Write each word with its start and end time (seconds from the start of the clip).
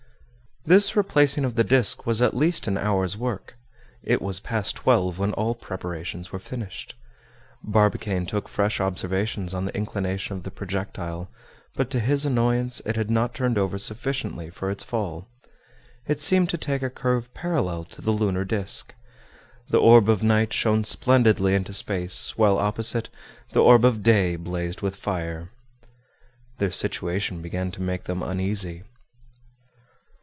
This 0.63 0.95
replacing 0.95 1.43
of 1.43 1.55
the 1.55 1.63
disc 1.63 2.05
was 2.05 2.21
at 2.21 2.35
least 2.35 2.67
an 2.67 2.77
hour's 2.77 3.17
work. 3.17 3.55
It 4.03 4.21
was 4.21 4.39
past 4.39 4.75
twelve 4.75 5.17
when 5.17 5.33
all 5.33 5.55
preparations 5.55 6.31
were 6.31 6.37
finished. 6.37 6.93
Barbicane 7.63 8.27
took 8.27 8.47
fresh 8.47 8.79
observations 8.79 9.55
on 9.55 9.65
the 9.65 9.75
inclination 9.75 10.37
of 10.37 10.43
the 10.43 10.51
projectile, 10.51 11.31
but 11.73 11.89
to 11.89 11.99
his 11.99 12.25
annoyance 12.27 12.79
it 12.85 12.95
had 12.95 13.09
not 13.09 13.33
turned 13.33 13.57
over 13.57 13.79
sufficiently 13.79 14.51
for 14.51 14.69
its 14.69 14.83
fall; 14.83 15.27
it 16.05 16.19
seemed 16.19 16.49
to 16.51 16.59
take 16.59 16.83
a 16.83 16.91
curve 16.91 17.33
parallel 17.33 17.83
to 17.85 17.99
the 17.99 18.11
lunar 18.11 18.45
disc. 18.45 18.93
The 19.69 19.79
orb 19.81 20.07
of 20.09 20.21
night 20.21 20.53
shone 20.53 20.83
splendidly 20.83 21.55
into 21.55 21.73
space, 21.73 22.37
while 22.37 22.59
opposite, 22.59 23.09
the 23.51 23.63
orb 23.63 23.83
of 23.83 24.03
day 24.03 24.35
blazed 24.35 24.81
with 24.81 24.95
fire. 24.95 25.49
Their 26.59 26.71
situation 26.71 27.41
began 27.41 27.71
to 27.71 27.81
make 27.81 28.03
them 28.03 28.21
uneasy. 28.21 28.83